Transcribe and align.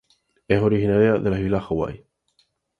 Es 0.47 0.59
originaria 0.59 1.19
de 1.19 1.29
las 1.29 1.39
Islas 1.39 1.63
Hawái. 1.65 2.03